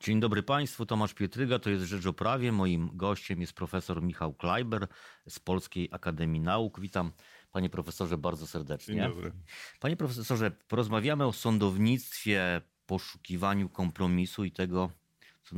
Dzień 0.00 0.20
dobry 0.20 0.42
Państwu, 0.42 0.86
Tomasz 0.86 1.14
Pietryga, 1.14 1.58
to 1.58 1.70
jest 1.70 1.84
Rzecz 1.84 2.06
o 2.06 2.12
Prawie. 2.12 2.52
Moim 2.52 2.90
gościem 2.96 3.40
jest 3.40 3.52
profesor 3.52 4.02
Michał 4.02 4.34
Klajber 4.34 4.86
z 5.28 5.38
Polskiej 5.38 5.88
Akademii 5.92 6.40
Nauk. 6.40 6.80
Witam 6.80 7.12
Panie 7.52 7.70
Profesorze 7.70 8.18
bardzo 8.18 8.46
serdecznie. 8.46 8.94
Dzień 8.94 9.04
dobry. 9.04 9.32
Panie 9.80 9.96
Profesorze, 9.96 10.50
porozmawiamy 10.50 11.26
o 11.26 11.32
sądownictwie, 11.32 12.60
poszukiwaniu 12.86 13.68
kompromisu 13.68 14.44
i 14.44 14.52
tego, 14.52 14.90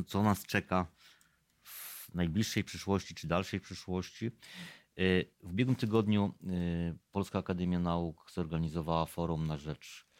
co, 0.06 0.22
nas 0.22 0.46
czeka 0.46 0.86
w 1.62 2.14
najbliższej 2.14 2.64
przyszłości 2.64 3.14
czy 3.14 3.26
dalszej 3.26 3.60
przyszłości. 3.60 4.26
Y, 4.98 5.30
w 5.42 5.50
ubiegłym 5.50 5.76
tygodniu 5.76 6.34
y, 6.44 6.98
Polska 7.12 7.38
Akademia 7.38 7.78
Nauk 7.78 8.30
zorganizowała 8.30 9.06
forum 9.06 9.46
na 9.46 9.58
rzecz 9.58 10.11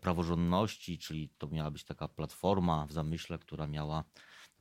praworządności, 0.00 0.98
czyli 0.98 1.28
to 1.38 1.48
miała 1.48 1.70
być 1.70 1.84
taka 1.84 2.08
platforma 2.08 2.86
w 2.86 2.92
zamyśle, 2.92 3.38
która 3.38 3.66
miała 3.66 4.04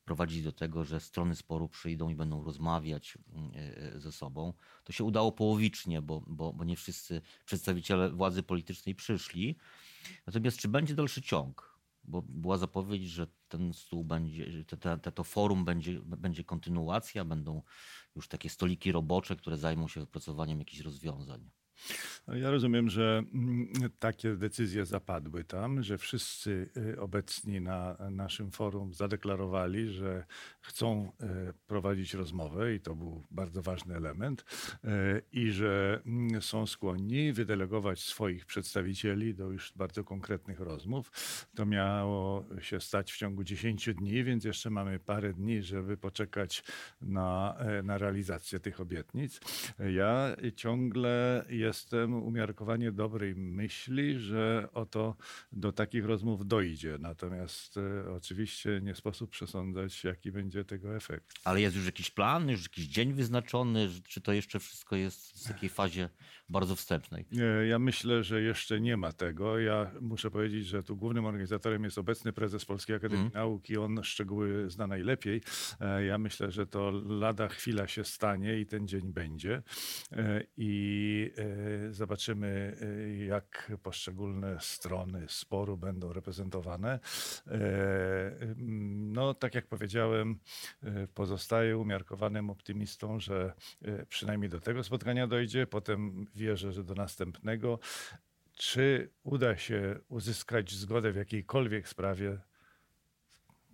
prowadzić 0.06 0.44
do 0.44 0.52
tego, 0.52 0.84
że 0.84 1.00
strony 1.00 1.36
sporu 1.36 1.70
przyjdą 1.70 2.10
i 2.10 2.16
będą 2.16 2.44
rozmawiać 2.44 3.18
ze 3.96 4.12
sobą. 4.12 4.54
To 4.84 4.94
się 4.94 5.04
udało 5.04 5.32
połowicznie, 5.32 6.02
bo, 6.02 6.22
bo, 6.28 6.54
bo 6.54 6.64
nie 6.64 6.76
wszyscy 6.76 7.22
przedstawiciele 7.46 8.10
władzy 8.10 8.44
politycznej 8.44 8.96
przyszli. 8.96 9.56
Natomiast 10.28 10.58
czy 10.58 10.68
będzie 10.68 10.96
dalszy 10.96 11.22
ciąg? 11.22 11.78
Bo 12.04 12.22
była 12.22 12.58
zapowiedź, 12.58 13.04
że 13.04 13.28
ten 13.48 13.74
stół 13.74 14.04
będzie, 14.04 14.66
te, 14.66 14.98
te, 14.98 15.12
to 15.12 15.24
forum 15.24 15.66
będzie, 15.66 16.00
będzie 16.00 16.44
kontynuacja, 16.44 17.26
będą 17.26 17.62
już 18.16 18.28
takie 18.28 18.50
stoliki 18.50 18.92
robocze, 18.92 19.36
które 19.36 19.58
zajmą 19.58 19.88
się 19.88 20.00
wypracowaniem 20.00 20.60
jakichś 20.60 20.82
rozwiązań. 20.82 21.50
Ja 22.34 22.52
rozumiem, 22.52 22.90
że 22.90 23.24
mm, 23.34 23.68
takie 24.00 24.36
decyzje 24.36 24.86
zapadły 24.86 25.44
tam, 25.44 25.84
że 25.84 25.98
wszyscy 25.98 26.70
y, 26.78 27.02
obecni 27.02 27.62
na 27.62 27.98
naszym 28.12 28.52
forum 28.52 28.94
zadeklarowali, 28.94 29.90
że 29.90 30.26
chcą 30.62 31.12
y, 31.50 31.54
prowadzić 31.68 32.14
rozmowę 32.14 32.76
i 32.76 32.80
to 32.80 32.96
był 32.96 33.24
bardzo 33.32 33.62
ważny 33.62 33.96
element 33.96 34.46
y, 34.74 34.88
i 35.32 35.52
że 35.52 36.02
mm, 36.06 36.42
są 36.42 36.66
skłonni 36.66 37.34
wydelegować 37.34 38.00
swoich 38.00 38.46
przedstawicieli 38.46 39.36
do 39.36 39.52
już 39.52 39.74
bardzo 39.76 40.04
konkretnych 40.04 40.60
rozmów. 40.60 41.12
To 41.56 41.66
miało 41.66 42.46
się 42.62 42.80
stać 42.82 43.12
w 43.12 43.18
ciągu 43.18 43.44
10 43.44 43.90
dni, 43.94 44.24
więc 44.24 44.44
jeszcze 44.44 44.70
mamy 44.70 45.00
parę 45.00 45.34
dni, 45.34 45.62
żeby 45.64 45.98
poczekać 45.98 46.64
na, 47.02 47.58
na 47.84 47.98
realizację 47.98 48.60
tych 48.60 48.82
obietnic. 48.82 49.40
Ja 49.80 50.36
ciągle 50.56 51.46
jestem 51.50 52.17
umiarkowanie 52.20 52.92
dobrej 52.92 53.36
myśli, 53.36 54.20
że 54.20 54.68
oto 54.74 55.16
do 55.52 55.72
takich 55.72 56.06
rozmów 56.06 56.48
dojdzie. 56.48 56.98
Natomiast 57.00 57.78
e, 57.78 58.12
oczywiście 58.12 58.80
nie 58.84 58.96
sposób 58.96 59.30
przesądzać, 59.30 60.04
jaki 60.04 60.32
będzie 60.32 60.66
tego 60.66 60.96
efekt. 60.96 61.34
Ale 61.44 61.62
jest 61.62 61.76
już 61.76 61.86
jakiś 61.86 62.12
plan, 62.12 62.50
już 62.50 62.64
jakiś 62.64 62.86
dzień 62.86 63.14
wyznaczony, 63.14 63.90
czy 64.08 64.22
to 64.22 64.34
jeszcze 64.34 64.60
wszystko 64.60 64.96
jest 64.96 65.46
w 65.46 65.48
takiej 65.48 65.70
fazie 65.70 66.10
bardzo 66.50 66.76
wstępnej? 66.76 67.26
Ja 67.70 67.80
myślę, 67.80 68.24
że 68.24 68.42
jeszcze 68.42 68.82
nie 68.82 68.98
ma 68.98 69.12
tego. 69.12 69.60
Ja 69.60 69.92
muszę 70.02 70.32
powiedzieć, 70.32 70.66
że 70.66 70.84
tu 70.84 70.98
głównym 70.98 71.26
organizatorem 71.26 71.84
jest 71.84 71.98
obecny 71.98 72.34
prezes 72.34 72.66
Polskiej 72.66 72.96
Akademii 72.96 73.22
mm. 73.22 73.34
Nauk 73.34 73.70
i 73.70 73.78
on 73.78 74.04
szczegóły 74.04 74.70
zna 74.70 74.88
najlepiej. 74.88 75.42
E, 75.80 76.06
ja 76.06 76.18
myślę, 76.18 76.52
że 76.52 76.68
to 76.68 76.92
lada 77.06 77.48
chwila 77.48 77.88
się 77.88 78.04
stanie 78.04 78.60
i 78.60 78.66
ten 78.66 78.88
dzień 78.88 79.14
będzie. 79.14 79.64
E, 80.12 80.44
I 80.58 81.32
Zobaczymy, 81.92 82.78
y, 82.82 83.26
jak 83.26 83.72
poszczególne 83.84 84.58
strony 84.60 85.26
sporu 85.30 85.78
będą 85.78 86.14
reprezentowane. 86.14 87.00
E, 87.48 88.56
no, 88.98 89.34
tak 89.34 89.56
jak 89.56 89.68
powiedziałem, 89.68 90.40
pozostaję 91.14 91.78
umiarkowanym 91.78 92.50
optymistą, 92.50 93.20
że 93.20 93.54
przynajmniej 94.10 94.50
do 94.50 94.60
tego 94.60 94.84
spotkania 94.84 95.28
dojdzie. 95.28 95.68
Potem 95.68 96.26
wierzę, 96.38 96.72
że 96.72 96.84
do 96.84 96.96
następnego. 96.96 97.80
Czy 98.54 99.10
uda 99.24 99.58
się 99.58 100.00
uzyskać 100.08 100.72
zgodę 100.72 101.12
w 101.12 101.16
jakiejkolwiek 101.16 101.88
sprawie, 101.90 102.40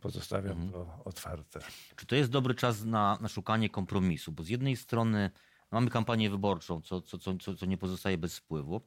pozostawiam 0.01 0.61
mhm. 0.61 0.71
to 0.71 1.03
otwarte. 1.05 1.59
Czy 1.95 2.05
to 2.05 2.15
jest 2.15 2.31
dobry 2.31 2.55
czas 2.55 2.83
na, 2.83 3.17
na 3.21 3.27
szukanie 3.27 3.69
kompromisu? 3.69 4.31
Bo 4.31 4.43
z 4.43 4.49
jednej 4.49 4.75
strony 4.75 5.31
Mamy 5.73 5.89
kampanię 5.89 6.29
wyborczą, 6.29 6.81
co, 6.81 7.01
co, 7.01 7.17
co, 7.17 7.55
co 7.55 7.65
nie 7.65 7.77
pozostaje 7.77 8.17
bez 8.17 8.37
wpływu. 8.37 8.81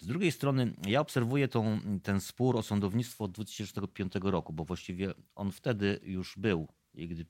Z 0.00 0.06
drugiej 0.06 0.32
strony 0.32 0.74
ja 0.86 1.00
obserwuję 1.00 1.48
tą, 1.48 1.80
ten 2.02 2.20
spór 2.20 2.56
o 2.56 2.62
sądownictwo 2.62 3.24
od 3.24 3.30
2005 3.30 4.12
roku, 4.22 4.52
bo 4.52 4.64
właściwie 4.64 5.14
on 5.34 5.52
wtedy 5.52 6.00
już 6.02 6.38
był 6.38 6.68
gdy 6.94 7.26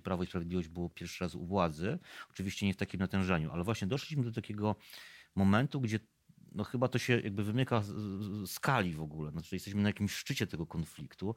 Prawo 0.00 0.22
i 0.22 0.26
Sprawiedliwość 0.26 0.68
było 0.68 0.90
pierwszy 0.90 1.24
raz 1.24 1.34
u 1.34 1.46
władzy. 1.46 1.98
Oczywiście 2.30 2.66
nie 2.66 2.74
w 2.74 2.76
takim 2.76 3.00
natężeniu, 3.00 3.50
ale 3.52 3.64
właśnie 3.64 3.88
doszliśmy 3.88 4.24
do 4.24 4.32
takiego 4.32 4.76
momentu, 5.34 5.80
gdzie 5.80 5.98
no 6.54 6.64
chyba 6.64 6.88
to 6.88 6.98
się 6.98 7.20
jakby 7.20 7.44
wymyka 7.44 7.82
skali 8.46 8.94
w 8.94 9.02
ogóle. 9.02 9.30
Znaczy 9.30 9.56
jesteśmy 9.56 9.82
na 9.82 9.88
jakimś 9.88 10.12
szczycie 10.12 10.46
tego 10.46 10.66
konfliktu 10.66 11.34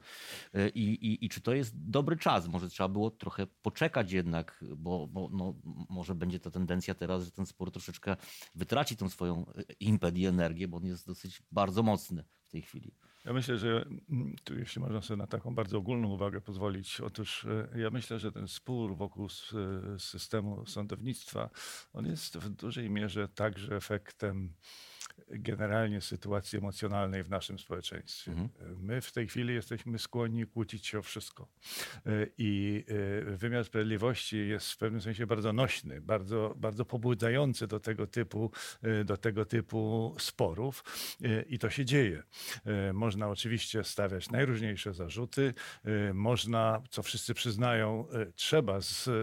e, 0.54 0.68
I, 0.68 0.82
i, 0.82 1.24
i 1.24 1.28
czy 1.28 1.40
to 1.40 1.54
jest 1.54 1.72
dobry 1.90 2.16
czas? 2.16 2.48
Może 2.48 2.68
trzeba 2.68 2.88
było 2.88 3.10
trochę 3.10 3.46
poczekać 3.46 4.12
jednak, 4.12 4.64
bo, 4.76 5.06
bo 5.06 5.28
no, 5.32 5.54
może 5.88 6.14
będzie 6.14 6.40
ta 6.40 6.50
tendencja 6.50 6.94
teraz, 6.94 7.24
że 7.24 7.30
ten 7.30 7.46
spór 7.46 7.70
troszeczkę 7.70 8.16
wytraci 8.54 8.96
tą 8.96 9.08
swoją 9.08 9.46
e, 9.48 9.62
impet 9.80 10.16
i 10.18 10.26
energię, 10.26 10.68
bo 10.68 10.76
on 10.76 10.84
jest 10.84 11.06
dosyć 11.06 11.42
bardzo 11.52 11.82
mocny 11.82 12.24
w 12.44 12.50
tej 12.50 12.62
chwili. 12.62 12.94
Ja 13.24 13.32
myślę, 13.32 13.58
że 13.58 13.84
mm, 14.10 14.36
tu 14.44 14.58
jeśli 14.58 14.80
można 14.80 15.02
sobie 15.02 15.16
na 15.16 15.26
taką 15.26 15.54
bardzo 15.54 15.78
ogólną 15.78 16.08
uwagę 16.08 16.40
pozwolić, 16.40 17.00
otóż 17.00 17.44
e, 17.44 17.80
ja 17.80 17.90
myślę, 17.90 18.18
że 18.18 18.32
ten 18.32 18.48
spór 18.48 18.96
wokół 18.96 19.28
systemu 19.98 20.66
sądownictwa, 20.66 21.50
on 21.92 22.06
jest 22.06 22.36
w 22.36 22.48
dużej 22.48 22.90
mierze 22.90 23.28
także 23.28 23.76
efektem 23.76 24.54
generalnie 25.30 26.00
sytuacji 26.00 26.58
emocjonalnej 26.58 27.24
w 27.24 27.30
naszym 27.30 27.58
społeczeństwie. 27.58 28.30
Mhm. 28.30 28.48
My 28.80 29.00
w 29.00 29.12
tej 29.12 29.28
chwili 29.28 29.54
jesteśmy 29.54 29.98
skłonni 29.98 30.46
kłócić 30.46 30.86
się 30.86 30.98
o 30.98 31.02
wszystko. 31.02 31.48
E, 32.06 32.26
I 32.38 32.84
e, 33.28 33.36
wymiar 33.36 33.64
sprawiedliwości 33.64 34.48
jest 34.48 34.72
w 34.72 34.76
pewnym 34.76 35.00
sensie 35.00 35.26
bardzo 35.26 35.52
nośny, 35.52 36.00
bardzo, 36.00 36.54
bardzo 36.56 36.84
pobudzający 36.84 37.66
do 37.66 37.80
tego 37.80 38.06
typu, 38.06 38.50
e, 38.82 39.04
do 39.04 39.16
tego 39.16 39.44
typu 39.44 40.14
sporów. 40.18 40.84
I 41.48 41.58
to 41.58 41.70
się 41.70 41.84
dzieje. 41.84 42.22
Można 42.92 43.28
oczywiście 43.28 43.84
stawiać 43.84 44.30
najróżniejsze 44.30 44.94
zarzuty. 44.94 45.54
Można, 46.14 46.82
co 46.90 47.02
wszyscy 47.02 47.34
przyznają, 47.34 48.06
trzeba 48.34 48.78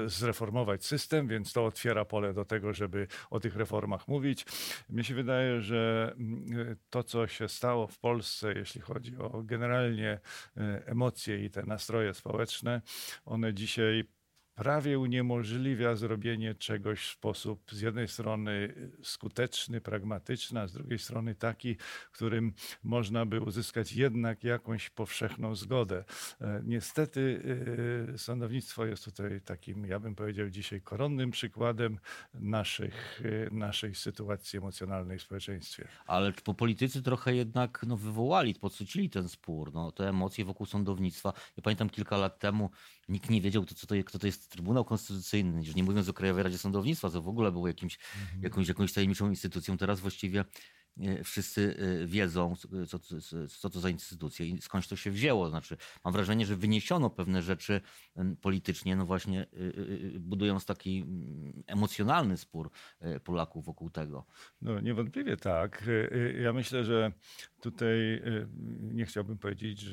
zreformować 0.06 0.86
system, 0.86 1.28
więc 1.28 1.54
to 1.54 1.66
otwiera 1.66 2.06
pole 2.06 2.34
do 2.34 2.46
tego, 2.46 2.74
żeby 2.74 3.08
o 3.30 3.40
tych 3.40 3.56
reformach 3.56 4.08
mówić. 4.08 4.46
Mnie 4.90 5.04
się 5.04 5.16
wydaje, 5.16 5.62
że 5.62 5.75
Mm, 5.78 6.76
to, 6.90 7.04
co 7.04 7.28
się 7.28 7.50
stało 7.50 7.88
w 7.88 8.00
Polsce, 8.00 8.54
jeśli 8.54 8.82
chodzi 8.82 9.18
o 9.18 9.44
generalnie 9.44 10.20
e, 10.58 10.84
emocje 10.86 11.46
i 11.46 11.50
te 11.50 11.64
nastroje 11.64 12.14
społeczne, 12.14 12.82
one 13.26 13.54
dzisiaj 13.54 14.04
prawie 14.56 15.00
uniemożliwia 15.00 15.96
zrobienie 15.96 16.56
czegoś 16.56 17.00
w 17.00 17.12
sposób 17.12 17.72
z 17.72 17.82
jednej 17.82 18.08
strony 18.08 18.74
skuteczny, 19.04 19.82
pragmatyczny, 19.82 20.62
a 20.62 20.68
z 20.68 20.74
drugiej 20.74 21.00
strony 21.00 21.36
taki, 21.36 21.76
którym 22.12 22.54
można 22.84 23.26
by 23.26 23.42
uzyskać 23.42 23.94
jednak 23.94 24.44
jakąś 24.44 24.90
powszechną 24.90 25.56
zgodę. 25.56 26.04
E, 26.42 26.62
niestety 26.66 27.42
e, 28.14 28.18
sądownictwo 28.18 28.86
jest 28.86 29.06
tutaj 29.06 29.42
takim, 29.42 29.86
ja 29.86 30.00
bym 30.00 30.16
powiedział 30.16 30.50
dzisiaj 30.50 30.82
koronnym 30.82 31.32
przykładem 31.32 32.00
naszych, 32.34 33.22
e, 33.52 33.56
naszej 33.56 33.96
sytuacji 33.96 34.58
emocjonalnej 34.58 35.20
w 35.20 35.22
społeczeństwie. 35.22 35.88
Ale 36.08 36.34
po 36.34 36.54
politycy 36.54 37.02
trochę 37.02 37.36
jednak 37.36 37.86
no, 37.88 37.98
wywołali, 37.98 38.56
podsycili 38.56 39.10
ten 39.10 39.30
spór, 39.30 39.74
no, 39.74 39.92
te 39.92 40.10
emocje 40.10 40.46
wokół 40.46 40.66
sądownictwa. 40.66 41.34
Ja 41.58 41.64
pamiętam 41.64 41.90
kilka 41.90 42.18
lat 42.18 42.40
temu 42.40 42.70
nikt 43.08 43.30
nie 43.30 43.42
wiedział, 43.42 43.66
to, 43.66 43.76
co 43.76 43.88
to, 43.88 43.96
kto 44.06 44.20
to 44.20 44.28
jest 44.28 44.52
Trybunał 44.52 44.86
Konstytucyjny, 44.86 45.66
już 45.66 45.76
nie 45.76 45.84
mówiąc 45.84 46.10
o 46.10 46.14
Krajowej 46.14 46.44
Radzie 46.44 46.58
Sądownictwa, 46.58 47.10
co 47.10 47.22
w 47.22 47.28
ogóle 47.28 47.52
było 47.52 47.68
jakimś, 47.68 48.00
mhm. 48.24 48.44
jakąś, 48.44 48.68
jakąś 48.68 48.94
tajemniczą 48.94 49.30
instytucją. 49.30 49.78
Teraz 49.78 50.00
właściwie 50.00 50.46
e, 51.00 51.24
wszyscy 51.24 51.78
e, 52.04 52.08
wiedzą, 52.08 52.56
co, 52.90 53.00
co 53.60 53.70
to 53.70 53.80
za 53.80 53.90
instytucje 53.90 54.48
i 54.48 54.62
skądś 54.62 54.88
to 54.88 54.96
się 54.96 55.12
wzięło. 55.12 55.50
Znaczy, 55.50 55.78
mam 56.04 56.14
wrażenie, 56.14 56.46
że 56.46 56.56
wyniesiono 56.56 57.10
pewne 57.10 57.42
rzeczy 57.42 57.82
politycznie, 58.42 58.96
no 58.96 59.06
właśnie 59.06 59.42
e, 59.42 59.48
budując 60.20 60.66
taki 60.66 61.06
emocjonalny 61.68 62.38
spór 62.38 62.72
Polaków 63.24 63.66
wokół 63.66 63.90
tego. 63.90 64.26
No 64.62 64.80
niewątpliwie 64.80 65.38
tak. 65.38 65.84
Ja 66.42 66.54
myślę, 66.54 66.84
że 66.84 67.12
tutaj 67.66 68.22
nie 68.82 69.06
chciałbym 69.06 69.38
powiedzieć 69.38 69.86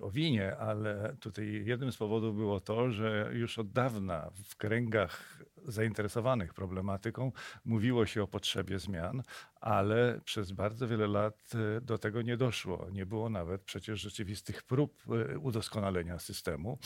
o 0.00 0.10
winie, 0.10 0.56
ale 0.56 1.16
tutaj 1.20 1.64
jednym 1.66 1.92
z 1.92 1.96
powodów 1.96 2.36
było 2.36 2.60
to, 2.60 2.90
że 2.90 3.30
już 3.32 3.58
od 3.58 3.72
dawna 3.72 4.30
w 4.44 4.56
kręgach 4.56 5.44
zainteresowanych 5.68 6.54
problematyką 6.54 7.32
mówiło 7.64 8.06
się 8.06 8.22
o 8.22 8.26
potrzebie 8.26 8.78
zmian, 8.78 9.22
ale 9.60 10.20
przez 10.24 10.52
bardzo 10.52 10.88
wiele 10.88 11.06
lat 11.06 11.52
e, 11.76 11.80
do 11.80 11.98
tego 11.98 12.22
nie 12.22 12.36
doszło. 12.36 12.86
Nie 12.92 13.06
było 13.06 13.30
nawet 13.30 13.62
przecież 13.62 14.00
rzeczywistych 14.00 14.62
prób 14.62 15.02
e, 15.08 15.38
udoskonalenia 15.38 16.18
systemu. 16.18 16.78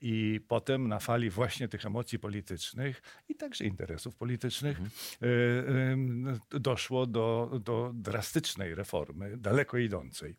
I 0.00 0.40
potem 0.48 0.88
na 0.88 0.98
fali 0.98 1.30
właśnie 1.30 1.68
tych 1.68 1.86
emocji 1.86 2.18
politycznych 2.18 3.02
i 3.28 3.34
także 3.34 3.64
interesów 3.64 4.16
politycznych 4.16 4.80
mhm. 4.80 6.40
doszło 6.50 7.06
do, 7.06 7.60
do 7.64 7.92
drastycznej 7.94 8.74
reformy, 8.74 9.36
daleko 9.54 9.78
idącej. 9.78 10.34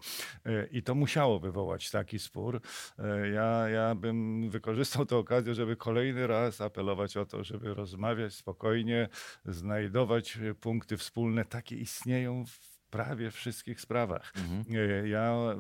I 0.72 0.84
to 0.84 0.96
musiało 0.96 1.40
wywołać 1.40 1.92
taki 1.92 2.20
spór. 2.20 2.62
Ja, 3.34 3.70
ja 3.70 3.96
bym 3.96 4.50
wykorzystał 4.50 5.06
tę 5.06 5.18
okazję, 5.18 5.54
żeby 5.54 5.76
kolejny 5.76 6.28
raz 6.28 6.62
apelować 6.62 7.18
o 7.18 7.26
to, 7.26 7.44
żeby 7.44 7.74
rozmawiać 7.74 8.34
spokojnie, 8.34 9.10
znajdować 9.46 10.40
punkty 10.60 10.98
wspólne 10.98 11.46
takie 11.46 11.76
istnieją 11.76 12.46
w 12.46 12.75
prawie 12.90 13.32
wszystkich 13.32 13.82
sprawach. 13.82 14.34
Mhm. 14.36 14.76
Ja 15.08 15.56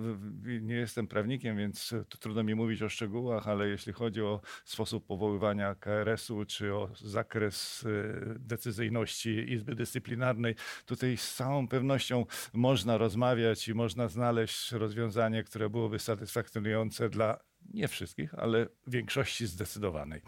nie 0.62 0.76
jestem 0.76 1.08
prawnikiem, 1.08 1.58
więc 1.58 1.94
trudno 2.20 2.44
mi 2.44 2.56
mówić 2.56 2.82
o 2.82 2.90
szczegółach, 2.90 3.48
ale 3.48 3.68
jeśli 3.68 3.94
chodzi 3.94 4.22
o 4.22 4.42
sposób 4.66 5.06
powoływania 5.06 5.76
KRS-u, 5.76 6.46
czy 6.46 6.74
o 6.74 6.90
zakres 6.96 7.86
e, 7.86 8.40
decyzyjności 8.40 9.52
Izby 9.54 9.76
Dyscyplinarnej, 9.76 10.56
tutaj 10.86 11.18
z 11.18 11.36
całą 11.36 11.68
pewnością 11.68 12.26
można 12.54 12.98
rozmawiać 12.98 13.68
i 13.68 13.74
można 13.74 14.08
znaleźć 14.08 14.72
rozwiązanie, 14.72 15.44
które 15.44 15.70
byłoby 15.70 16.00
satysfakcjonujące 16.00 17.10
dla 17.10 17.40
nie 17.74 17.88
wszystkich, 17.88 18.34
ale 18.34 18.68
większości 18.88 19.48
zdecydowanej. 19.48 20.22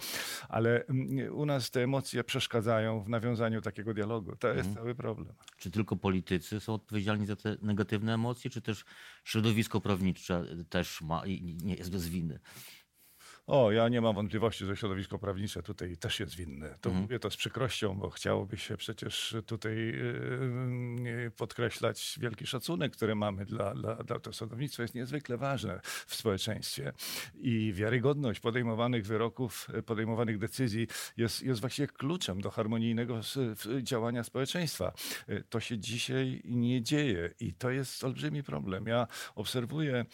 Ale 0.50 0.86
mm, 0.86 1.36
u 1.36 1.46
nas 1.46 1.72
te 1.72 1.84
emocje 1.84 2.24
przeszkadzają 2.24 3.04
w 3.04 3.10
nawiązaniu 3.10 3.62
takiego 3.62 3.94
dialogu. 3.94 4.36
To 4.36 4.48
jest 4.48 4.60
mhm. 4.60 4.76
cały 4.76 4.96
problem. 4.96 5.34
Czy 5.58 5.72
tylko 5.72 5.96
politycy 5.96 6.60
są 6.60 6.74
odpowiedzialni 6.74 7.26
za 7.26 7.36
te 7.36 7.58
negatywne 7.62 8.14
emocje, 8.14 8.52
czy 8.52 8.62
też 8.62 8.86
środowisko 9.24 9.82
prawnicze 9.82 10.46
też 10.70 11.02
ma 11.02 11.26
i 11.26 11.56
nie 11.64 11.76
jest 11.76 11.92
bez 11.92 12.08
winy? 12.08 12.40
O, 13.48 13.72
ja 13.72 13.90
nie 13.90 14.02
mam 14.02 14.16
wątpliwości, 14.16 14.66
że 14.66 14.76
środowisko 14.76 15.20
prawnicze 15.20 15.64
tutaj 15.64 15.98
też 15.98 16.20
jest 16.20 16.36
winne. 16.36 16.70
To 16.82 16.90
mhm. 16.90 17.02
mówię 17.02 17.20
to 17.20 17.30
z 17.30 17.38
przykrością, 17.38 17.96
bo 17.96 18.10
chciałoby 18.10 18.58
się 18.58 18.78
przecież 18.78 19.36
tutaj 19.46 19.76
yy, 19.76 21.32
podkreślać 21.38 22.16
wielki 22.22 22.48
szacunek, 22.48 22.94
który 22.94 23.16
mamy 23.16 23.46
dla, 23.46 23.74
dla, 23.74 23.96
dla 23.96 24.20
to 24.20 24.34
sądownictwo 24.34 24.82
jest 24.82 24.96
niezwykle 24.96 25.38
ważne 25.38 25.80
w 25.84 26.16
społeczeństwie 26.16 26.94
i 27.40 27.74
wiarygodność 27.74 28.40
podejmowanych 28.40 29.06
wyroków, 29.06 29.68
podejmowanych 29.86 30.38
decyzji 30.38 30.88
jest, 31.18 31.44
jest 31.44 31.62
właściwie 31.62 31.88
kluczem 31.88 32.42
do 32.42 32.52
harmonijnego 32.52 33.20
działania 33.82 34.24
społeczeństwa. 34.24 34.94
To 35.50 35.60
się 35.60 35.78
dzisiaj 35.78 36.42
nie 36.46 36.82
dzieje 36.82 37.34
i 37.40 37.54
to 37.54 37.70
jest 37.70 38.04
olbrzymi 38.04 38.44
problem. 38.44 38.88
Ja 38.88 39.08
obserwuję 39.36 40.06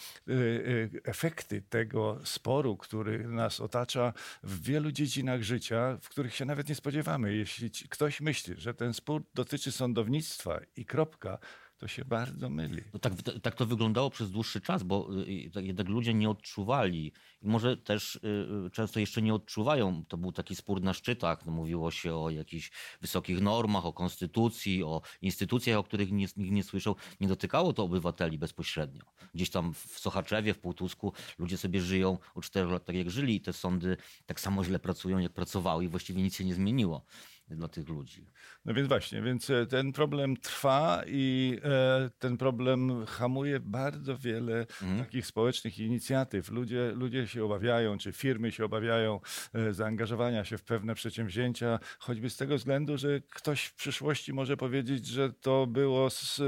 efekty 1.03 1.61
tego 1.61 2.19
sporu, 2.23 2.77
który 2.77 3.22
nas 3.27 3.59
otacza 3.59 4.13
w 4.43 4.63
wielu 4.63 4.91
dziedzinach 4.91 5.43
życia, 5.43 5.97
w 6.01 6.09
których 6.09 6.35
się 6.35 6.45
nawet 6.45 6.69
nie 6.69 6.75
spodziewamy. 6.75 7.35
Jeśli 7.35 7.71
ktoś 7.89 8.21
myśli, 8.21 8.53
że 8.57 8.73
ten 8.73 8.93
spór 8.93 9.23
dotyczy 9.33 9.71
sądownictwa 9.71 10.59
i 10.75 10.85
kropka, 10.85 11.37
to 11.83 11.87
się 11.87 12.05
bardzo 12.05 12.49
myli. 12.49 12.81
No 12.93 12.99
tak, 12.99 13.13
tak 13.41 13.55
to 13.55 13.65
wyglądało 13.65 14.09
przez 14.09 14.31
dłuższy 14.31 14.61
czas, 14.61 14.83
bo 14.83 15.09
y, 15.27 15.51
tak 15.53 15.65
jednak 15.65 15.87
ludzie 15.87 16.13
nie 16.13 16.29
odczuwali 16.29 17.13
i 17.41 17.47
może 17.47 17.77
też 17.77 18.15
y, 18.15 18.19
y, 18.67 18.71
często 18.71 18.99
jeszcze 18.99 19.21
nie 19.21 19.33
odczuwają. 19.33 20.05
To 20.07 20.17
był 20.17 20.31
taki 20.31 20.55
spór 20.55 20.81
na 20.81 20.93
szczytach. 20.93 21.45
No, 21.45 21.51
mówiło 21.51 21.91
się 21.91 22.15
o 22.15 22.29
jakichś 22.29 22.71
wysokich 23.01 23.41
normach, 23.41 23.85
o 23.85 23.93
konstytucji, 23.93 24.83
o 24.83 25.01
instytucjach, 25.21 25.77
o 25.77 25.83
których 25.83 26.11
nikt 26.11 26.37
nie, 26.37 26.51
nie 26.51 26.63
słyszał. 26.63 26.95
Nie 27.19 27.27
dotykało 27.27 27.73
to 27.73 27.83
obywateli 27.83 28.37
bezpośrednio. 28.37 29.03
Gdzieś 29.33 29.49
tam 29.49 29.73
w 29.73 29.99
Sochaczewie, 29.99 30.53
w 30.53 30.59
Półtusku 30.59 31.13
ludzie 31.39 31.57
sobie 31.57 31.81
żyją 31.81 32.17
od 32.35 32.43
czterech 32.43 32.71
lat 32.71 32.85
tak 32.85 32.95
jak 32.95 33.09
żyli 33.09 33.35
i 33.35 33.41
te 33.41 33.53
sądy 33.53 33.97
tak 34.25 34.39
samo 34.39 34.63
źle 34.63 34.79
pracują, 34.79 35.17
jak 35.17 35.33
pracowały 35.33 35.85
i 35.85 35.87
właściwie 35.87 36.23
nic 36.23 36.35
się 36.35 36.45
nie 36.45 36.55
zmieniło 36.55 37.05
dla 37.49 37.67
tych 37.67 37.89
ludzi. 37.89 38.29
No 38.65 38.73
więc 38.73 38.87
właśnie, 38.87 39.21
więc 39.21 39.49
e, 39.49 39.65
ten 39.65 39.91
problem 39.91 40.37
trwa 40.37 41.03
i 41.07 41.57
e, 41.63 42.09
ten 42.19 42.37
problem 42.37 43.05
hamuje 43.05 43.59
bardzo 43.59 44.17
wiele 44.17 44.59
mhm. 44.59 44.99
takich 44.99 45.27
społecznych 45.27 45.79
inicjatyw. 45.79 46.49
Ludzie, 46.51 46.91
ludzie 46.95 47.27
się 47.27 47.45
obawiają, 47.45 47.97
czy 47.97 48.11
firmy 48.11 48.51
się 48.51 48.65
obawiają 48.65 49.19
e, 49.53 49.73
zaangażowania 49.73 50.45
się 50.45 50.57
w 50.57 50.63
pewne 50.63 50.95
przedsięwzięcia, 50.95 51.79
choćby 51.99 52.29
z 52.29 52.37
tego 52.37 52.57
względu, 52.57 52.97
że 52.97 53.21
ktoś 53.21 53.63
w 53.63 53.75
przyszłości 53.75 54.33
może 54.33 54.57
powiedzieć, 54.57 55.07
że 55.07 55.33
to 55.33 55.67
było 55.67 56.09
z, 56.09 56.41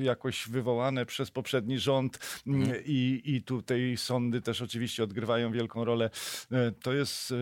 jakoś 0.00 0.48
wywołane 0.48 1.06
przez 1.06 1.30
poprzedni 1.30 1.78
rząd 1.78 2.42
mhm. 2.46 2.82
i, 2.86 3.22
i 3.24 3.42
tutaj 3.42 3.94
sądy 3.96 4.40
też 4.40 4.62
oczywiście 4.62 5.04
odgrywają 5.04 5.52
wielką 5.52 5.84
rolę. 5.84 6.10
To 6.82 6.92
jest 6.92 7.34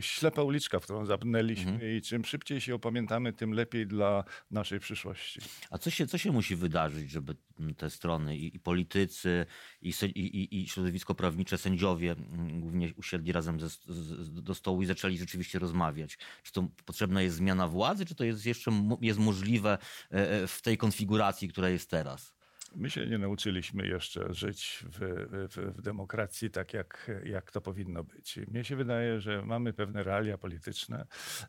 ślepa 0.00 0.42
uliczka, 0.42 0.80
w 0.80 0.84
którą 0.84 1.06
zapnęliśmy 1.06 1.72
mhm. 1.72 1.92
i 1.92 2.02
czym 2.02 2.17
szybciej 2.24 2.60
się 2.60 2.74
opamiętamy, 2.74 3.32
tym 3.32 3.52
lepiej 3.52 3.86
dla 3.86 4.24
naszej 4.50 4.80
przyszłości. 4.80 5.40
A 5.70 5.78
co 5.78 5.90
się, 5.90 6.06
co 6.06 6.18
się 6.18 6.32
musi 6.32 6.56
wydarzyć, 6.56 7.10
żeby 7.10 7.36
te 7.76 7.90
strony 7.90 8.36
i, 8.36 8.56
i 8.56 8.60
politycy, 8.60 9.46
i, 9.82 9.92
i, 10.14 10.62
i, 10.62 10.68
środowisko 10.68 11.14
prawnicze, 11.14 11.58
sędziowie 11.58 12.12
mm, 12.12 12.60
głównie 12.60 12.94
usiedli 12.96 13.32
razem 13.32 13.60
ze, 13.60 13.68
z, 13.68 14.42
do 14.42 14.54
stołu 14.54 14.82
i 14.82 14.86
zaczęli 14.86 15.18
rzeczywiście 15.18 15.58
rozmawiać? 15.58 16.18
Czy 16.42 16.52
to 16.52 16.68
potrzebna 16.84 17.22
jest 17.22 17.36
zmiana 17.36 17.68
władzy, 17.68 18.06
czy 18.06 18.14
to 18.14 18.24
jest 18.24 18.46
jeszcze 18.46 18.70
jest 19.00 19.18
możliwe 19.18 19.78
e, 20.12 20.30
e, 20.30 20.46
w 20.46 20.62
tej 20.62 20.78
konfiguracji, 20.78 21.48
która 21.48 21.68
jest 21.68 21.90
teraz? 21.90 22.37
My 22.76 22.90
się 22.90 23.06
nie 23.06 23.18
nauczyliśmy 23.18 23.86
jeszcze 23.86 24.34
żyć 24.34 24.84
w, 24.92 24.98
w, 25.30 25.76
w, 25.76 25.82
demokracji 25.82 26.50
tak, 26.50 26.74
jak, 26.74 27.10
jak 27.24 27.50
to 27.50 27.60
powinno 27.60 28.04
być. 28.04 28.38
Mnie 28.48 28.64
się 28.64 28.76
wydaje, 28.76 29.20
że 29.20 29.42
mamy 29.42 29.72
pewne 29.72 30.02
realia 30.02 30.38
polityczne 30.38 31.06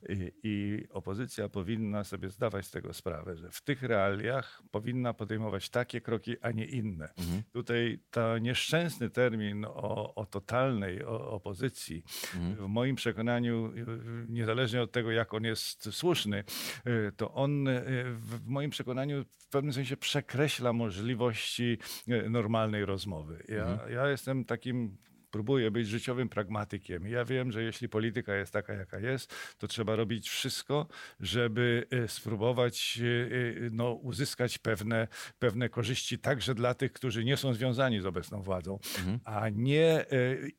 i, 0.09 0.31
i 0.43 0.85
opozycja 0.89 1.49
powinna 1.49 2.03
sobie 2.03 2.29
zdawać 2.29 2.65
z 2.65 2.71
tego 2.71 2.93
sprawę, 2.93 3.35
że 3.35 3.51
w 3.51 3.61
tych 3.61 3.83
realiach 3.83 4.63
powinna 4.71 5.13
podejmować 5.13 5.69
takie 5.69 6.01
kroki, 6.01 6.35
a 6.41 6.51
nie 6.51 6.65
inne. 6.65 7.09
Mhm. 7.17 7.43
Tutaj 7.53 7.99
ten 8.11 8.43
nieszczęsny 8.43 9.09
termin 9.09 9.65
o, 9.65 10.15
o 10.15 10.25
totalnej 10.25 11.03
o, 11.03 11.31
opozycji, 11.31 12.03
mhm. 12.35 12.55
w 12.55 12.67
moim 12.67 12.95
przekonaniu, 12.95 13.73
niezależnie 14.29 14.81
od 14.81 14.91
tego, 14.91 15.11
jak 15.11 15.33
on 15.33 15.43
jest 15.43 15.93
słuszny, 15.93 16.43
to 17.17 17.33
on 17.33 17.65
w 18.13 18.45
moim 18.45 18.69
przekonaniu 18.69 19.25
w 19.37 19.47
pewnym 19.51 19.73
sensie 19.73 19.97
przekreśla 19.97 20.73
możliwość 20.73 21.08
możliwości 21.09 21.77
e, 22.07 22.29
normalnej 22.29 22.85
rozmowy. 22.85 23.43
Ja, 23.47 23.65
mhm. 23.65 23.93
ja 23.93 24.09
jestem 24.09 24.45
takim 24.45 24.97
próbuję 25.31 25.71
być 25.71 25.87
życiowym 25.87 26.29
pragmatykiem. 26.29 27.07
Ja 27.07 27.25
wiem, 27.25 27.51
że 27.51 27.63
jeśli 27.63 27.89
polityka 27.89 28.35
jest 28.35 28.53
taka, 28.53 28.73
jaka 28.73 28.99
jest, 28.99 29.33
to 29.57 29.67
trzeba 29.67 29.95
robić 29.95 30.29
wszystko, 30.29 30.87
żeby 31.19 31.87
e, 31.91 32.07
spróbować 32.07 32.99
e, 33.01 33.69
no, 33.71 33.93
uzyskać 33.93 34.57
pewne, 34.57 35.07
pewne 35.39 35.69
korzyści 35.69 36.19
także 36.19 36.55
dla 36.55 36.73
tych, 36.73 36.93
którzy 36.93 37.25
nie 37.25 37.37
są 37.37 37.53
związani 37.53 38.01
z 38.01 38.05
obecną 38.05 38.41
władzą, 38.41 38.79
mhm. 38.97 39.19
a 39.23 39.49
nie 39.49 40.05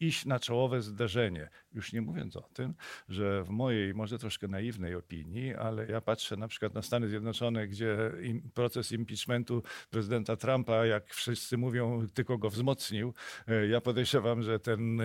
iść 0.00 0.26
na 0.26 0.40
czołowe 0.40 0.82
zderzenie. 0.82 1.48
Już 1.74 1.92
nie 1.92 2.00
mówiąc 2.00 2.36
o 2.36 2.42
tym, 2.42 2.74
że 3.08 3.44
w 3.44 3.48
mojej 3.48 3.94
może 3.94 4.18
troszkę 4.18 4.48
naiwnej 4.48 4.94
opinii, 4.94 5.54
ale 5.54 5.86
ja 5.86 6.00
patrzę 6.00 6.36
na 6.36 6.48
przykład 6.48 6.74
na 6.74 6.82
Stany 6.82 7.08
Zjednoczone, 7.08 7.68
gdzie 7.68 8.12
proces 8.54 8.92
impeachmentu 8.92 9.62
prezydenta 9.90 10.36
Trumpa, 10.36 10.86
jak 10.86 11.14
wszyscy 11.14 11.58
mówią, 11.58 12.06
tylko 12.14 12.38
go 12.38 12.50
wzmocnił. 12.50 13.14
E, 13.48 13.66
ja 13.66 13.80
podejrzewam, 13.80 14.42
że 14.42 14.60
ten 14.60 15.00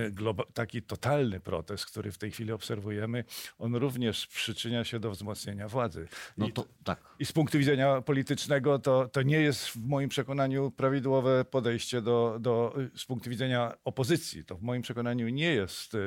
taki 0.53 0.81
totalny 0.81 1.39
protest, 1.39 1.85
który 1.85 2.11
w 2.11 2.17
tej 2.17 2.31
chwili 2.31 2.51
obserwujemy, 2.51 3.23
on 3.59 3.75
również 3.75 4.27
przyczynia 4.27 4.83
się 4.83 4.99
do 4.99 5.11
wzmocnienia 5.11 5.67
władzy. 5.67 6.07
No 6.37 6.49
to, 6.49 6.61
I, 6.61 6.83
tak. 6.83 6.99
I 7.19 7.25
z 7.25 7.31
punktu 7.31 7.57
widzenia 7.57 8.01
politycznego 8.01 8.79
to, 8.79 9.07
to 9.07 9.21
nie 9.21 9.41
jest 9.41 9.67
w 9.67 9.75
moim 9.75 10.09
przekonaniu 10.09 10.71
prawidłowe 10.71 11.45
podejście 11.45 12.01
do, 12.01 12.37
do, 12.39 12.75
z 12.95 13.05
punktu 13.05 13.29
widzenia 13.29 13.73
opozycji. 13.83 14.45
To 14.45 14.55
w 14.55 14.61
moim 14.61 14.81
przekonaniu 14.81 15.29
nie 15.29 15.53
jest 15.53 15.95
e, 15.95 15.97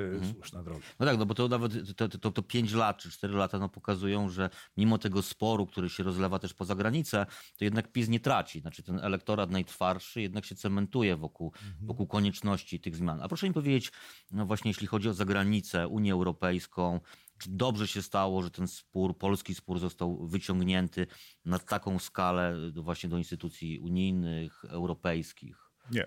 mhm 0.55 0.59
słuszna 0.59 0.63
droga. 0.63 0.87
No 1.01 1.07
tak, 1.07 1.19
no 1.19 1.27
bo 1.27 1.35
to 1.35 1.49
nawet 1.49 1.97
to, 1.97 2.09
to, 2.09 2.33
to 2.33 2.43
5 2.43 2.73
lat 2.73 2.99
czy 2.99 3.11
4 3.11 3.35
lata 3.35 3.59
no, 3.59 3.69
pokazują, 3.69 4.29
że 4.29 4.51
mimo 4.77 4.99
tego 4.99 5.23
sporu, 5.23 5.67
który 5.67 5.89
się 5.89 6.03
rozlewa 6.03 6.39
też 6.39 6.55
poza 6.55 6.75
granicę, 6.75 7.27
to 7.59 7.65
jednak 7.65 7.93
PiS 7.93 8.09
nie 8.09 8.21
traci. 8.21 8.61
Znaczy 8.61 8.83
ten 8.83 8.99
elektorat 8.99 9.51
najtwardszy 9.51 10.21
jednak 10.21 10.45
się 10.45 10.55
cementuje 10.55 11.17
wokół, 11.17 11.53
mhm. 11.55 11.87
wokół 11.87 12.07
konieczności 12.07 12.81
tych 12.81 12.97
zmian. 12.97 13.23
A 13.23 13.29
proszę 13.29 13.49
mi 13.49 13.55
powiedzieć, 13.55 13.93
no 14.31 14.47
właśnie 14.47 14.71
jeśli 14.71 14.87
chodzi 14.87 15.09
o 15.09 15.15
zagranicę, 15.15 15.89
Unię 15.89 16.13
Europejską, 16.13 17.01
czy 17.39 17.51
dobrze 17.51 17.89
się 17.89 18.03
stało, 18.03 18.43
że 18.43 18.51
ten 18.51 18.69
spór, 18.69 19.19
polski 19.19 19.55
spór 19.55 19.79
został 19.79 20.27
wyciągnięty 20.27 21.07
na 21.45 21.59
taką 21.59 21.99
skalę 21.99 22.57
właśnie 22.75 23.09
do 23.09 23.19
instytucji 23.19 23.79
unijnych, 23.79 24.65
europejskich? 24.65 25.68
Nie. 25.91 26.07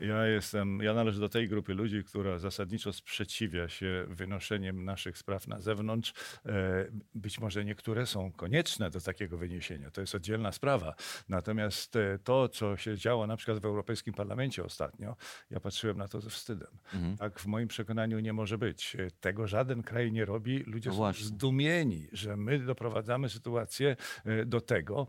Ja 0.00 0.26
jestem, 0.26 0.78
ja 0.82 0.94
należę 0.94 1.20
do 1.20 1.28
tej 1.28 1.48
grupy 1.48 1.74
ludzi, 1.74 2.04
która 2.04 2.38
zasadniczo 2.38 2.92
sprzeciwia 2.92 3.68
się 3.68 4.04
wynoszeniem 4.08 4.84
naszych 4.84 5.18
spraw 5.18 5.48
na 5.48 5.60
zewnątrz. 5.60 6.12
E, 6.46 6.86
być 7.14 7.40
może 7.40 7.64
niektóre 7.64 8.06
są 8.06 8.32
konieczne 8.32 8.90
do 8.90 9.00
takiego 9.00 9.38
wyniesienia. 9.38 9.90
To 9.90 10.00
jest 10.00 10.14
oddzielna 10.14 10.52
sprawa. 10.52 10.94
Natomiast 11.28 11.96
e, 11.96 12.18
to, 12.24 12.48
co 12.48 12.76
się 12.76 12.98
działo 12.98 13.26
na 13.26 13.36
przykład 13.36 13.58
w 13.58 13.64
Europejskim 13.64 14.14
Parlamencie 14.14 14.64
ostatnio, 14.64 15.16
ja 15.50 15.60
patrzyłem 15.60 15.98
na 15.98 16.08
to 16.08 16.20
ze 16.20 16.30
wstydem. 16.30 16.70
Mhm. 16.94 17.16
Tak 17.16 17.40
w 17.40 17.46
moim 17.46 17.68
przekonaniu 17.68 18.20
nie 18.20 18.32
może 18.32 18.58
być. 18.58 18.96
Tego 19.20 19.46
żaden 19.46 19.82
kraj 19.82 20.12
nie 20.12 20.24
robi. 20.24 20.58
Ludzie 20.58 20.90
no 20.90 20.96
są 20.96 21.24
zdumieni, 21.24 22.08
że 22.12 22.36
my 22.36 22.58
doprowadzamy 22.58 23.28
sytuację 23.28 23.96
e, 24.24 24.44
do 24.44 24.60
tego 24.60 25.06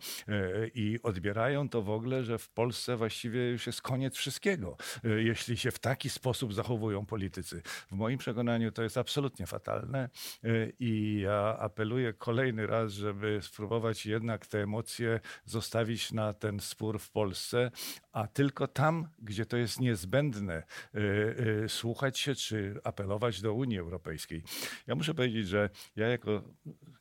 i 0.74 1.00
odbierają 1.04 1.70
to 1.70 1.82
w 1.82 1.90
ogóle, 1.90 2.24
że 2.24 2.38
w 2.38 2.50
Polsce 2.50 2.98
właściwie 2.98 3.50
już 3.50 3.68
jest 3.68 3.82
koniec 3.86 4.16
wszystkiego, 4.16 4.78
e, 5.04 5.10
jeśli 5.10 5.58
się 5.58 5.72
w 5.72 5.80
taki 5.80 6.10
sposób 6.10 6.54
zachowują 6.54 7.06
politycy. 7.06 7.62
W 7.92 7.92
moim 7.92 8.18
przekonaniu 8.18 8.72
to 8.72 8.84
jest 8.84 8.98
absolutnie 8.98 9.48
fatalne 9.48 10.10
e, 10.44 10.50
i 10.80 11.20
ja 11.20 11.58
apeluję 11.60 12.14
kolejny 12.14 12.68
raz, 12.68 12.92
żeby 12.92 13.40
spróbować 13.42 14.06
jednak 14.06 14.48
te 14.48 14.64
emocje 14.64 15.20
zostawić 15.46 16.12
na 16.12 16.34
ten 16.34 16.60
spór 16.60 17.00
w 17.00 17.10
Polsce, 17.10 17.72
a 18.12 18.28
tylko 18.28 18.68
tam, 18.68 19.08
gdzie 19.20 19.46
to 19.46 19.58
jest 19.58 19.80
niezbędne, 19.80 20.64
e, 20.94 21.70
słuchać 21.70 22.20
się 22.20 22.36
czy 22.36 22.80
apelować 22.84 23.42
do 23.42 23.54
Unii 23.54 23.80
Europejskiej. 23.80 24.44
Ja 24.88 24.96
muszę 24.96 25.14
powiedzieć, 25.14 25.48
że 25.48 25.70
ja 25.96 26.08
jako 26.08 26.44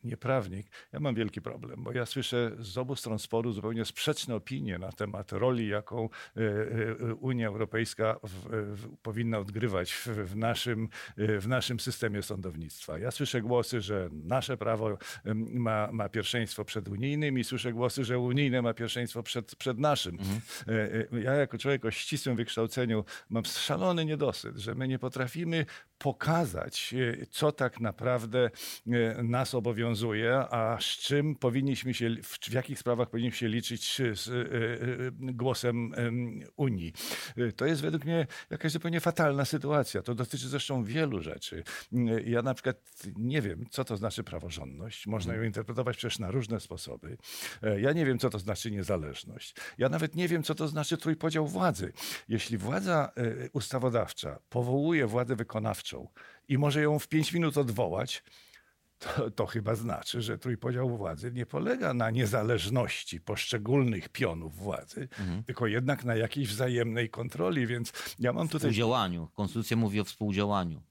nieprawnik, 0.04 0.66
ja 0.92 1.00
mam 1.00 1.14
wielki 1.14 1.40
problem, 1.42 1.82
bo 1.82 1.92
ja 1.92 2.06
słyszę 2.06 2.50
z 2.58 2.78
obu 2.78 2.96
stron 2.96 3.18
sporu 3.18 3.52
zupełnie 3.52 3.84
sprzeczne 3.84 4.34
opinie 4.34 4.78
na 4.78 4.92
temat 4.92 5.32
roli, 5.32 5.68
jaką 5.68 6.08
E, 6.36 7.14
Unia 7.14 7.48
Europejska 7.48 8.16
w, 8.22 8.48
w, 8.76 8.96
powinna 8.96 9.38
odgrywać 9.38 9.92
w, 9.92 10.06
w, 10.06 10.36
naszym, 10.36 10.88
e, 11.16 11.40
w 11.40 11.48
naszym 11.48 11.80
systemie 11.80 12.22
sądownictwa. 12.22 12.98
Ja 12.98 13.10
słyszę 13.10 13.42
głosy, 13.42 13.80
że 13.80 14.08
nasze 14.12 14.56
prawo 14.56 14.98
ma, 15.34 15.88
ma 15.92 16.08
pierwszeństwo 16.08 16.64
przed 16.64 16.88
unijnym 16.88 17.38
i 17.38 17.44
słyszę 17.44 17.72
głosy, 17.72 18.04
że 18.04 18.18
unijne 18.18 18.62
ma 18.62 18.74
pierwszeństwo 18.74 19.22
przed, 19.22 19.56
przed 19.56 19.78
naszym. 19.78 20.18
Mhm. 20.18 20.40
E, 21.12 21.20
ja 21.20 21.32
jako 21.34 21.58
człowiek 21.58 21.84
o 21.84 21.90
ścisłym 21.90 22.36
wykształceniu 22.36 23.04
mam 23.30 23.44
szalony 23.44 24.04
niedosyt, 24.04 24.56
że 24.56 24.74
my 24.74 24.88
nie 24.88 24.98
potrafimy 24.98 25.66
pokazać, 26.04 26.94
co 27.30 27.52
tak 27.52 27.80
naprawdę 27.80 28.50
nas 29.22 29.54
obowiązuje, 29.54 30.34
a 30.36 30.78
z 30.80 30.84
czym 30.84 31.36
powinniśmy 31.36 31.94
się, 31.94 32.10
w 32.22 32.52
jakich 32.52 32.78
sprawach 32.78 33.10
powinniśmy 33.10 33.38
się 33.38 33.48
liczyć 33.48 34.00
z 34.12 34.30
głosem 35.12 35.94
Unii. 36.56 36.92
To 37.56 37.66
jest 37.66 37.82
według 37.82 38.04
mnie 38.04 38.26
jakaś 38.50 38.72
zupełnie 38.72 39.00
fatalna 39.00 39.44
sytuacja. 39.44 40.02
To 40.02 40.14
dotyczy 40.14 40.48
zresztą 40.48 40.84
wielu 40.84 41.22
rzeczy. 41.22 41.64
Ja 42.26 42.42
na 42.42 42.54
przykład 42.54 42.76
nie 43.16 43.42
wiem, 43.42 43.66
co 43.70 43.84
to 43.84 43.96
znaczy 43.96 44.24
praworządność. 44.24 45.06
Można 45.06 45.32
ją 45.32 45.36
mhm. 45.36 45.46
interpretować 45.46 45.96
przecież 45.96 46.18
na 46.18 46.30
różne 46.30 46.60
sposoby. 46.60 47.16
Ja 47.78 47.92
nie 47.92 48.06
wiem, 48.06 48.18
co 48.18 48.30
to 48.30 48.38
znaczy 48.38 48.70
niezależność. 48.70 49.54
Ja 49.78 49.88
nawet 49.88 50.16
nie 50.16 50.28
wiem, 50.28 50.42
co 50.42 50.54
to 50.54 50.68
znaczy 50.68 50.96
trójpodział 50.96 51.46
władzy. 51.46 51.92
Jeśli 52.28 52.58
władza 52.58 53.12
ustawodawcza 53.52 54.38
powołuje 54.48 55.06
władzę 55.06 55.36
wykonawczą 55.36 55.93
i 56.48 56.58
może 56.58 56.82
ją 56.82 56.98
w 56.98 57.08
pięć 57.08 57.32
minut 57.32 57.58
odwołać, 57.58 58.22
to, 58.98 59.30
to, 59.30 59.46
chyba 59.46 59.74
znaczy, 59.74 60.22
że 60.22 60.38
trójpodział 60.38 60.96
władzy 60.96 61.32
nie 61.32 61.46
polega 61.46 61.94
na 61.94 62.10
niezależności 62.10 63.20
poszczególnych 63.20 64.08
pionów 64.08 64.56
władzy, 64.56 65.08
mhm. 65.18 65.44
tylko 65.44 65.66
jednak 65.66 66.04
na 66.04 66.16
jakiejś 66.16 66.48
wzajemnej 66.48 67.10
kontroli, 67.10 67.66
więc 67.66 67.92
ja 68.18 68.32
mam 68.32 68.46
tutaj... 68.48 68.60
Współdziałaniu. 68.60 69.28
Konstytucja 69.34 69.76
mówi 69.76 70.00
o 70.00 70.04
współdziałaniu. 70.04 70.82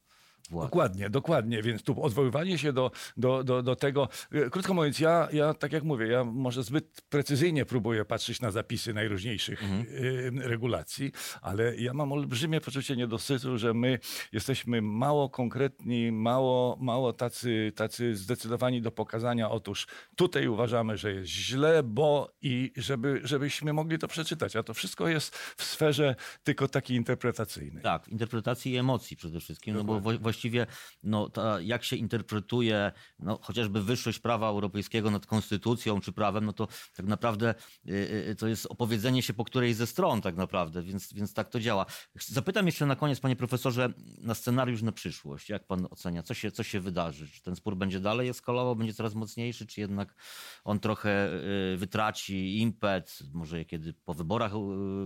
Władzy. 0.49 0.67
Dokładnie, 0.67 1.09
dokładnie. 1.09 1.61
Więc 1.61 1.83
tu 1.83 2.03
odwoływanie 2.03 2.57
się 2.57 2.73
do, 2.73 2.91
do, 3.17 3.43
do, 3.43 3.63
do 3.63 3.75
tego. 3.75 4.09
E, 4.31 4.49
krótko 4.49 4.73
mówiąc, 4.73 4.99
ja, 4.99 5.27
ja, 5.33 5.53
tak 5.53 5.71
jak 5.71 5.83
mówię, 5.83 6.07
ja 6.07 6.23
może 6.23 6.63
zbyt 6.63 7.01
precyzyjnie 7.09 7.65
próbuję 7.65 8.05
patrzeć 8.05 8.41
na 8.41 8.51
zapisy 8.51 8.93
najróżniejszych 8.93 9.63
mhm. 9.63 10.39
Regulacji, 10.41 11.11
ale 11.41 11.75
ja 11.75 11.93
mam 11.93 12.11
olbrzymie 12.11 12.61
poczucie 12.61 12.95
niedosytu, 12.95 13.57
że 13.57 13.73
my 13.73 13.99
jesteśmy 14.31 14.81
mało 14.81 15.29
konkretni, 15.29 16.11
mało, 16.11 16.77
mało 16.79 17.13
tacy, 17.13 17.71
tacy 17.75 18.15
zdecydowani 18.15 18.81
do 18.81 18.91
pokazania. 18.91 19.49
Otóż 19.49 19.87
tutaj 20.15 20.47
uważamy, 20.47 20.97
że 20.97 21.13
jest 21.13 21.29
źle, 21.29 21.83
bo 21.83 22.31
i 22.41 22.71
żeby, 22.77 23.21
żebyśmy 23.23 23.73
mogli 23.73 23.99
to 23.99 24.07
przeczytać. 24.07 24.55
A 24.55 24.63
to 24.63 24.73
wszystko 24.73 25.07
jest 25.07 25.37
w 25.37 25.63
sferze 25.63 26.15
tylko 26.43 26.67
takiej 26.67 26.97
interpretacyjnej. 26.97 27.83
Tak, 27.83 28.07
interpretacji 28.07 28.77
emocji 28.77 29.17
przede 29.17 29.39
wszystkim, 29.39 29.75
no 29.75 29.83
bo 29.83 30.01
właściwie 30.33 30.67
no, 31.03 31.29
ta, 31.29 31.61
jak 31.61 31.83
się 31.83 31.95
interpretuje 31.95 32.91
no, 33.19 33.39
chociażby 33.41 33.83
wyższość 33.83 34.19
prawa 34.19 34.47
europejskiego 34.49 35.11
nad 35.11 35.25
konstytucją 35.25 36.01
czy 36.01 36.11
prawem, 36.11 36.45
no 36.45 36.53
to 36.53 36.67
tak 36.95 37.05
naprawdę 37.05 37.55
yy, 37.85 38.35
to 38.37 38.47
jest 38.47 38.65
opowiedzenie 38.65 39.21
się 39.21 39.33
po 39.33 39.43
której 39.43 39.73
ze 39.73 39.87
stron 39.87 40.21
tak 40.21 40.35
naprawdę, 40.35 40.81
więc, 40.81 41.13
więc 41.13 41.33
tak 41.33 41.49
to 41.49 41.59
działa. 41.59 41.85
Zapytam 42.19 42.65
jeszcze 42.65 42.85
na 42.85 42.95
koniec, 42.95 43.19
panie 43.19 43.35
profesorze, 43.35 43.93
na 44.21 44.33
scenariusz 44.33 44.81
na 44.81 44.91
przyszłość. 44.91 45.49
Jak 45.49 45.67
pan 45.67 45.87
ocenia, 45.89 46.23
co 46.23 46.33
się, 46.33 46.51
co 46.51 46.63
się 46.63 46.79
wydarzy? 46.79 47.27
Czy 47.27 47.41
ten 47.41 47.55
spór 47.55 47.75
będzie 47.75 47.99
dalej 47.99 48.29
eskalował, 48.29 48.75
będzie 48.75 48.93
coraz 48.93 49.15
mocniejszy, 49.15 49.67
czy 49.67 49.81
jednak 49.81 50.15
on 50.63 50.79
trochę 50.79 51.29
yy, 51.71 51.77
wytraci 51.77 52.59
impet, 52.59 53.19
może 53.33 53.65
kiedy 53.65 53.93
po 53.93 54.13
wyborach 54.13 54.51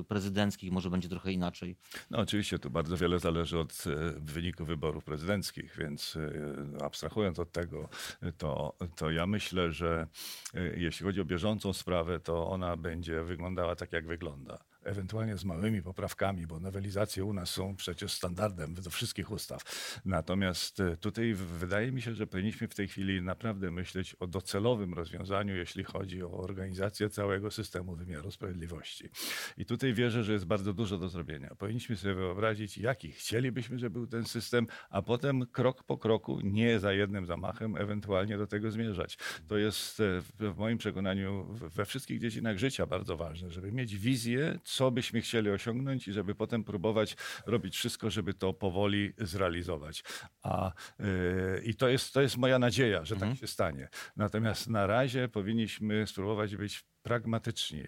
prezydenckich, 0.07 0.72
może 0.72 0.89
będzie 0.89 1.10
trochę 1.10 1.31
inaczej? 1.31 1.75
No 2.10 2.17
oczywiście 2.17 2.60
tu 2.60 2.69
bardzo 2.69 2.98
wiele 2.98 3.19
zależy 3.19 3.60
od 3.60 3.84
wyniku 4.19 4.65
wyborów 4.65 5.03
prezydenckich 5.03 5.16
prezydenckich, 5.17 5.75
więc 5.77 6.15
y, 6.15 6.83
abstrahując 6.83 7.39
od 7.39 7.51
tego, 7.51 7.89
to, 8.38 8.74
to 8.95 9.12
ja 9.12 9.27
myślę, 9.27 9.71
że 9.71 10.07
y, 10.55 10.75
jeśli 10.77 11.05
chodzi 11.05 11.21
o 11.21 11.25
bieżącą 11.25 11.74
sprawę, 11.74 12.19
to 12.19 12.50
ona 12.50 12.77
będzie 12.77 13.24
wyglądała 13.24 13.75
tak, 13.75 13.93
jak 13.93 14.07
wygląda 14.07 14.57
ewentualnie 14.88 15.38
z 15.38 15.46
małymi 15.46 15.82
poprawkami, 15.82 16.48
bo 16.48 16.60
nowelizacje 16.60 17.25
u 17.25 17.34
nas 17.34 17.50
są 17.50 17.75
przecież 17.75 18.13
standardem 18.13 18.74
do 18.74 18.89
wszystkich 18.89 19.32
ustaw. 19.32 19.62
Natomiast 20.06 20.79
e, 20.79 20.98
tutaj 20.98 21.34
wydaje 21.34 21.91
mi 21.91 22.01
się, 22.01 22.13
że 22.13 22.27
powinniśmy 22.27 22.67
w 22.67 22.75
tej 22.75 22.88
chwili 22.88 23.22
naprawdę 23.22 23.72
myśleć 23.72 24.15
o 24.20 24.27
docelowym 24.27 24.94
rozwiązaniu, 24.94 25.56
jeśli 25.56 25.84
chodzi 25.84 26.24
o 26.24 26.32
organizację 26.32 27.10
całego 27.10 27.51
systemu 27.51 27.96
wymiaru 27.96 28.32
sprawiedliwości. 28.32 29.10
I 29.58 29.65
tutaj 29.65 29.94
wierzę, 29.94 30.24
że 30.24 30.34
jest 30.34 30.46
bardzo 30.46 30.74
dużo 30.74 30.98
do 30.98 31.10
zrobienia. 31.10 31.56
Powinniśmy 31.56 31.98
sobie 31.98 32.13
wyobrazić, 32.13 32.77
jaki 32.77 33.12
chcielibyśmy, 33.12 33.79
żeby 33.79 33.94
był 33.94 34.08
ten 34.08 34.25
system, 34.25 34.67
a 34.89 35.01
potem 35.01 35.46
krok 35.46 35.84
po 35.84 35.98
kroku, 35.98 36.39
nie 36.44 36.79
za 36.79 36.94
jednym 36.94 37.25
zamachem, 37.25 37.77
ewentualnie 37.77 38.38
do 38.38 38.48
tego 38.48 38.72
zmierzać. 38.72 39.17
To 39.48 39.58
jest 39.58 40.00
e, 40.00 40.22
w 40.39 40.58
moim 40.58 40.77
przekonaniu 40.77 41.46
we 41.53 41.86
wszystkich 41.86 42.20
dziedzinach 42.20 42.58
życia 42.58 42.86
bardzo 42.86 43.17
ważne, 43.17 43.51
żeby 43.51 43.72
mieć 43.72 43.98
wizję, 43.98 44.60
co 44.77 44.91
byśmy 44.91 45.22
chcieli 45.22 45.50
osiągnąć 45.50 46.07
i 46.07 46.13
żeby 46.13 46.36
potem 46.36 46.63
próbować 46.63 47.15
robić 47.46 47.77
wszystko, 47.77 48.10
żeby 48.10 48.34
to 48.34 48.53
powoli 48.53 49.13
zrealizować. 49.17 50.03
A, 50.41 50.72
yy, 51.00 51.62
I 51.63 51.75
to 51.75 51.88
jest, 51.88 52.13
to 52.13 52.22
jest 52.22 52.38
moja 52.38 52.60
nadzieja, 52.60 53.05
że 53.05 53.15
tak 53.15 53.24
mhm. 53.24 53.31
tak 53.31 53.41
się 53.41 53.48
stanie. 53.48 53.89
Natomiast 54.15 54.69
na 54.69 54.88
razie 54.88 55.27
powinniśmy 55.27 56.07
spróbować 56.07 56.55
być 56.55 56.86
pragmatyczni, 57.08 57.84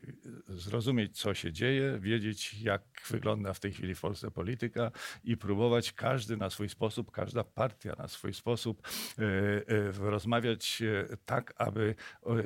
zrozumieć, 0.48 1.18
co 1.18 1.34
się 1.34 1.52
dzieje, 1.52 2.00
wiedzieć, 2.00 2.54
jak 2.54 2.82
wygląda 3.10 3.54
w 3.54 3.60
tej 3.60 3.74
chwili 3.74 3.96
w 3.96 4.02
Polsce 4.02 4.32
polityka 4.32 4.92
i 5.24 5.38
próbować 5.38 5.94
każdy 5.94 6.38
na 6.38 6.50
swój 6.50 6.70
sposób, 6.70 7.12
każda 7.12 7.44
partia 7.44 7.96
na 7.98 8.08
swój 8.08 8.34
sposób 8.34 8.88
e, 8.88 9.22
e, 9.22 9.92
rozmawiać 9.92 10.82
e, 10.82 11.18
tak, 11.26 11.54
aby 11.58 11.96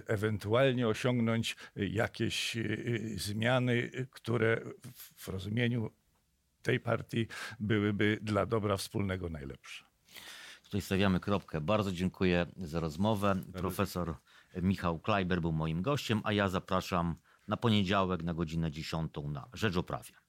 ewentualnie 0.08 0.88
osiągnąć 0.88 1.56
jakieś 1.76 2.58
zmiany, 3.16 3.92
które 4.12 4.62
w 5.18 5.28
rozumieniu 5.28 5.92
tej 6.62 6.80
partii 6.80 7.28
byłyby 7.60 8.20
dla 8.22 8.46
dobra 8.46 8.78
wspólnego 8.78 9.30
najlepsze. 9.30 9.86
Tutaj 10.64 10.82
stawiamy 10.82 11.20
kropkę. 11.20 11.62
Bardzo 11.62 11.92
dziękuję 11.92 12.46
za 12.58 12.80
rozmowę. 12.80 13.36
Profesor 13.54 14.16
Michał 14.62 15.00
Klajber 15.00 15.42
był 15.42 15.52
moim 15.52 15.82
gościem, 15.82 16.22
a 16.24 16.34
ja 16.34 16.50
zapraszam 16.50 17.16
na 17.48 17.58
poniedziałek 17.58 18.24
na 18.24 18.34
godzinę 18.34 18.72
10 18.72 19.14
na 19.30 19.48
Rzecz. 19.54 20.23